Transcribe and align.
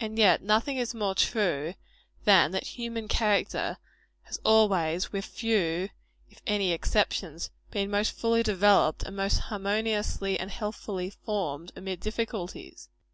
And 0.00 0.18
yet 0.18 0.40
nothing 0.40 0.78
is 0.78 0.94
more 0.94 1.14
true, 1.14 1.74
than 2.24 2.50
that 2.52 2.66
human 2.78 3.08
character 3.08 3.76
has 4.22 4.40
always, 4.42 5.12
with 5.12 5.26
few 5.26 5.90
if 6.30 6.40
any 6.46 6.72
exceptions, 6.72 7.50
been 7.70 7.90
most 7.90 8.12
fully 8.12 8.42
developed 8.42 9.02
and 9.02 9.16
most 9.16 9.36
harmoniously 9.38 10.40
and 10.40 10.50
healthfully 10.50 11.10
formed, 11.10 11.72
amid 11.76 12.00
difficulties. 12.00 12.88